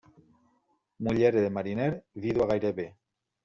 [1.07, 1.91] Muller de mariner,
[2.27, 2.91] vídua gairebé.